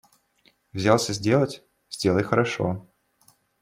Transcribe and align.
Взялся 0.73 1.13
сделать– 1.13 1.63
сделай 1.91 2.23
хорошо. 2.23 2.87